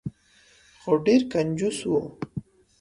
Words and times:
خو 0.81 0.91
ډیر 1.05 1.21
کنجوس 1.31 1.77
و. 1.89 1.91